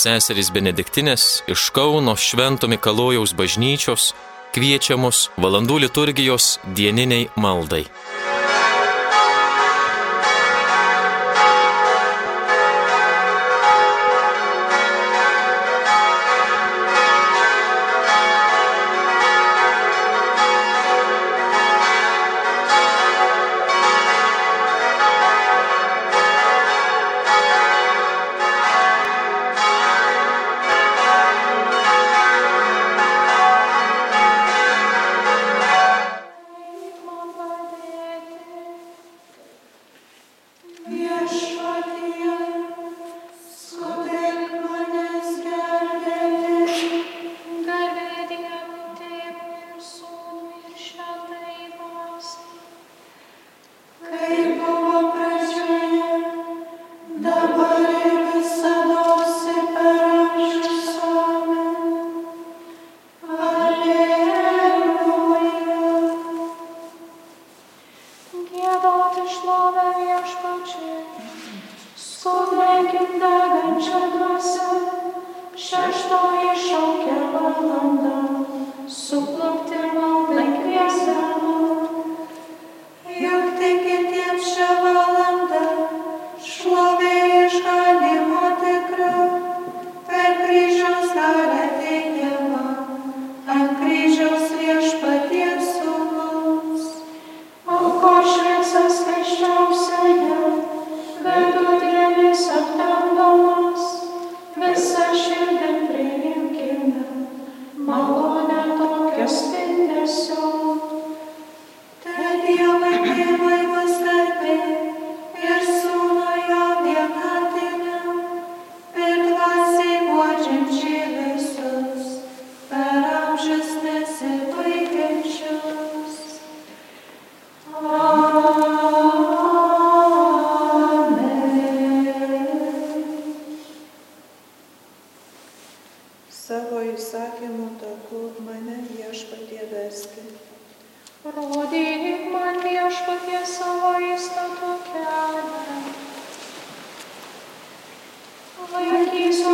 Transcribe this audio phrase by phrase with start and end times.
[0.00, 4.12] seserys Benediktinės iš Kauno Švento Mikalojaus bažnyčios
[4.54, 7.84] kviečiamus valandų liturgijos dieniniai maldai.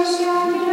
[0.07, 0.66] Krishna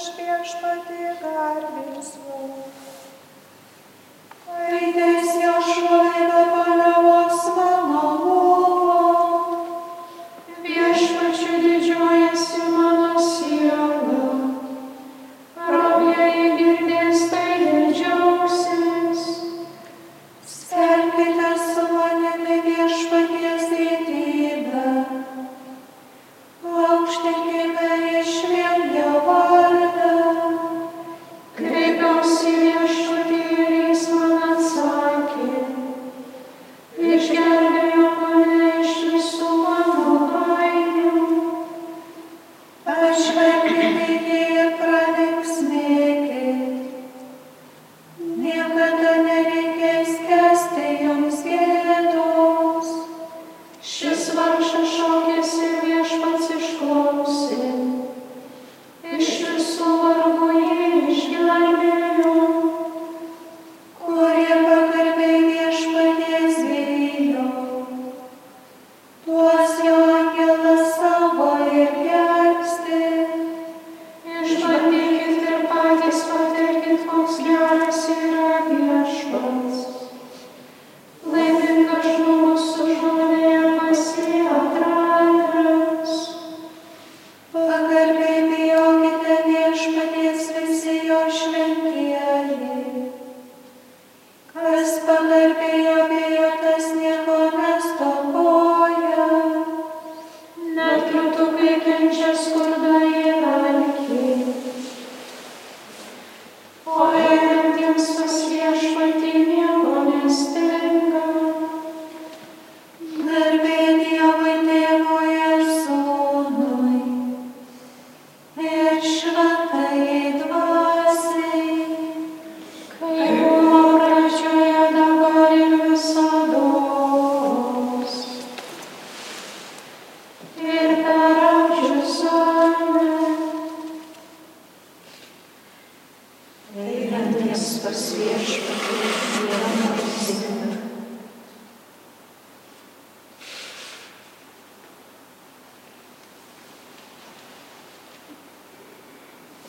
[0.00, 0.12] su
[1.76, 2.02] manimi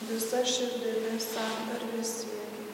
[0.10, 2.68] visa širdimi santarvė siekia.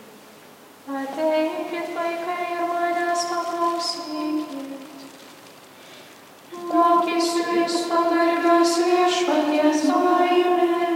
[1.02, 4.76] Ateikit vaikai ir manęs paklausykit.
[6.72, 10.87] Mokysiu jūs pagarbios viešpaties laimės.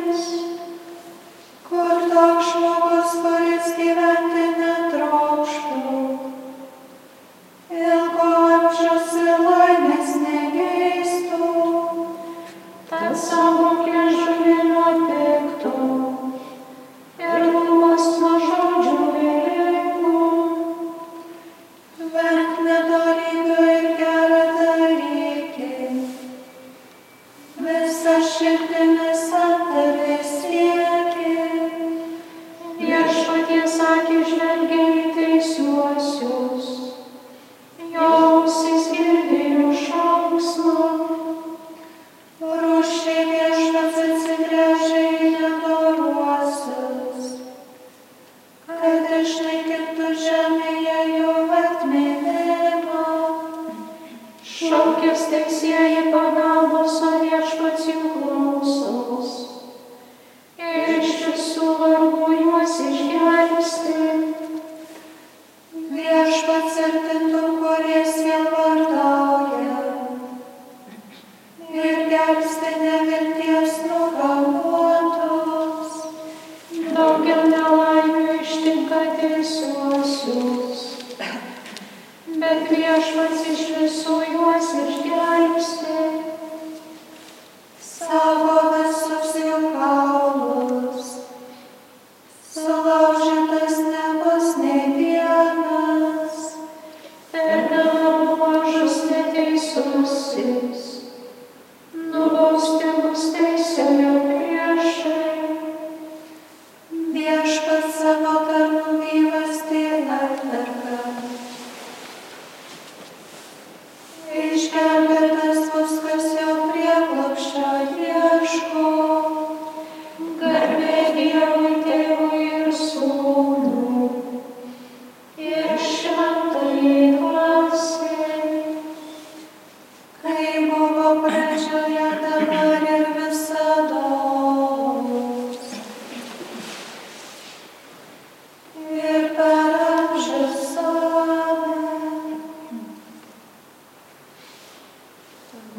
[99.73, 100.80] So is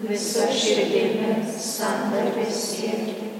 [0.02, 3.30] visą širdimi santarvė siekti.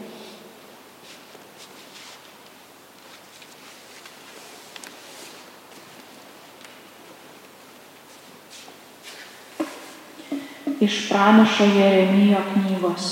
[10.83, 13.11] Iš pranašo Jeremijo knygos.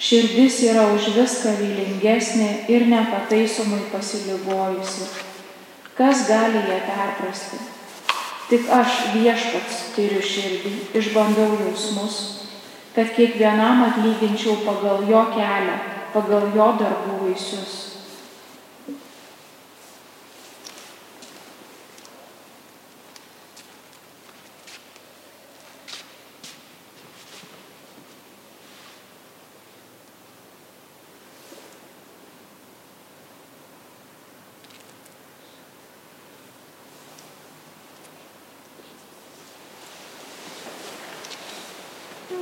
[0.00, 5.10] Širdis yra už viską vylingesnė ir nepataisomai pasiligojusi.
[5.98, 7.60] Kas gali ją perprasti?
[8.50, 12.16] Tik aš viešpats tyriu širdį, išbandau jausmus,
[12.96, 15.76] kad kiekvienam atlyginčiau pagal jo kelią,
[16.10, 17.89] pagal jo darbų vaisius.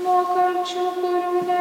[0.09, 1.58] muhakkak çok ölümüne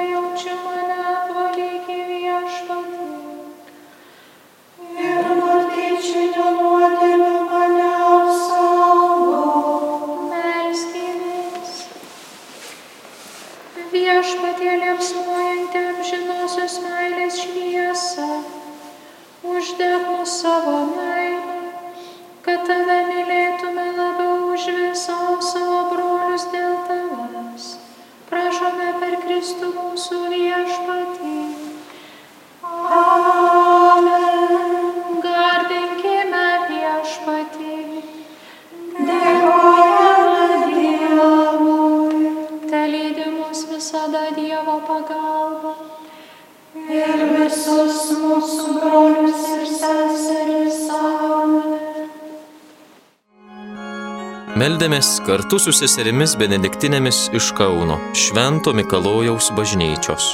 [54.58, 60.34] meldėmės kartu su seserimis Benediktinėmis iš Kauno Švento Mikalojaus bažnyčios.